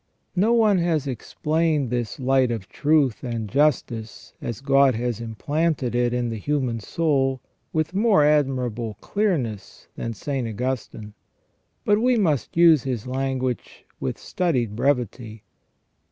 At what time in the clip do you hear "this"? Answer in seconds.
1.91-2.19